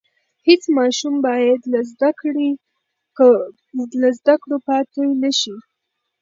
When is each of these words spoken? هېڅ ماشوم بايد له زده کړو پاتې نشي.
هېڅ 0.47 0.63
ماشوم 0.77 1.15
بايد 1.27 1.61
له 4.03 4.09
زده 4.19 4.35
کړو 4.43 4.57
پاتې 4.67 5.03
نشي. 5.23 5.55